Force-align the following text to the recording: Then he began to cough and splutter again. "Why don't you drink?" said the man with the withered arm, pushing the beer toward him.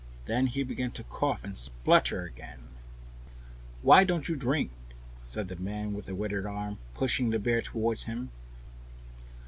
Then 0.25 0.47
he 0.47 0.63
began 0.63 0.89
to 0.93 1.03
cough 1.03 1.43
and 1.43 1.55
splutter 1.55 2.23
again. 2.23 2.69
"Why 3.83 4.03
don't 4.03 4.27
you 4.27 4.35
drink?" 4.35 4.71
said 5.21 5.47
the 5.47 5.55
man 5.57 5.93
with 5.93 6.07
the 6.07 6.15
withered 6.15 6.47
arm, 6.47 6.79
pushing 6.95 7.29
the 7.29 7.37
beer 7.37 7.61
toward 7.61 7.99
him. 7.99 8.31